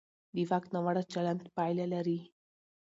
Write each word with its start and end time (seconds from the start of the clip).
د 0.35 0.37
واک 0.49 0.65
ناوړه 0.73 1.03
چلند 1.13 1.41
پایله 1.57 1.85
لري 1.93 2.19